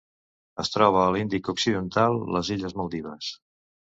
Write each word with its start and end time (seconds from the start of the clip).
Es 0.61 0.69
troba 0.75 1.01
a 1.03 1.11
l'Índic 1.15 1.49
occidental: 1.53 2.17
les 2.37 2.49
illes 2.57 2.75
Maldives. 2.81 3.29